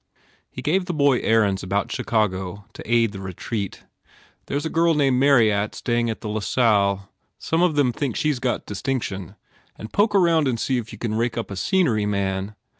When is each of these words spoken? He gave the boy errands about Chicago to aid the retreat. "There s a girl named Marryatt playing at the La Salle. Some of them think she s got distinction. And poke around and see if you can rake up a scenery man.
He 0.49 0.63
gave 0.63 0.85
the 0.85 0.95
boy 0.95 1.19
errands 1.19 1.61
about 1.61 1.91
Chicago 1.91 2.65
to 2.73 2.91
aid 2.91 3.11
the 3.11 3.19
retreat. 3.19 3.83
"There 4.47 4.57
s 4.57 4.65
a 4.65 4.69
girl 4.71 4.95
named 4.95 5.19
Marryatt 5.19 5.79
playing 5.85 6.09
at 6.09 6.21
the 6.21 6.27
La 6.27 6.39
Salle. 6.39 7.07
Some 7.37 7.61
of 7.61 7.75
them 7.75 7.93
think 7.93 8.15
she 8.15 8.31
s 8.31 8.39
got 8.39 8.65
distinction. 8.65 9.35
And 9.75 9.93
poke 9.93 10.15
around 10.15 10.47
and 10.47 10.59
see 10.59 10.79
if 10.79 10.91
you 10.91 10.97
can 10.97 11.13
rake 11.13 11.37
up 11.37 11.51
a 11.51 11.55
scenery 11.55 12.07
man. 12.07 12.55